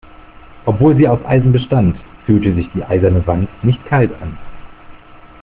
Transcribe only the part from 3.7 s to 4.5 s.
kalt an.